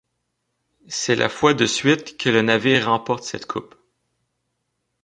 [0.87, 3.75] C'est la fois de suite que le navire remporte cette coupe.